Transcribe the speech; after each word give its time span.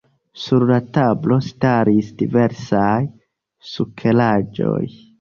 Sur 0.43 0.63
la 0.71 0.79
tablo 0.97 1.37
staris 1.49 2.11
diversaj 2.23 2.99
sukeraĵoj. 3.77 4.85